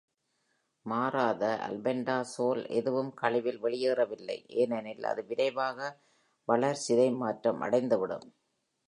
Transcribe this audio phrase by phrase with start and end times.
[0.85, 5.79] மாறாத albendazole எதுவும் கழிவில் வெளியேறவில்லை, ஏனெனில் அது விரைவாக
[6.47, 8.27] வள்ர்சிதைமாற்றம் அடைந்து விடும்.